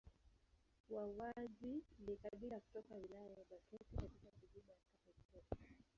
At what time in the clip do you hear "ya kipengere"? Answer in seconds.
5.07-5.71